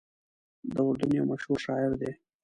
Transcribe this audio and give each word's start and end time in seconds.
د 0.73 0.75
اردن 0.87 1.11
یو 1.17 1.29
مشهور 1.31 1.59
شاعر 1.65 1.91
دی. 2.01 2.11